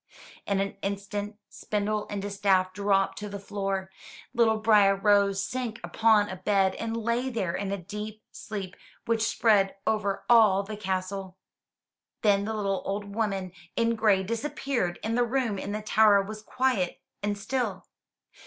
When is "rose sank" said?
4.95-5.79